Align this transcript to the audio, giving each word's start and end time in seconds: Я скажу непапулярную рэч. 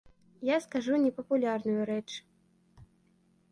Я 0.47 0.55
скажу 0.65 0.93
непапулярную 1.03 1.85
рэч. 1.93 2.09